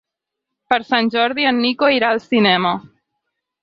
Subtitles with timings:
[0.73, 2.77] Per Sant Jordi en Nico irà al cinema.